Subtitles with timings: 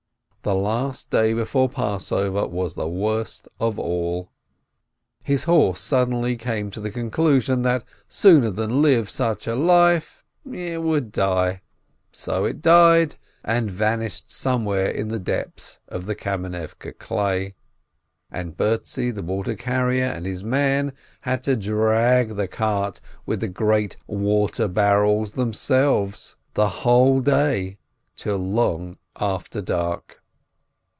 [0.43, 4.31] The last day before Passover was the worst of all.
[5.23, 10.81] His horse suddenly came to the conclusion that sooner than live such a life, it
[10.81, 11.61] would die.
[12.11, 17.53] So it died and van ished somewhere in the depths of the Kamenivke clay.
[18.31, 23.47] And Bertzi the water carrier and his man had to drag the cart with the
[23.47, 27.77] great water barrel themselves, the whole day
[28.15, 30.17] till long after dark.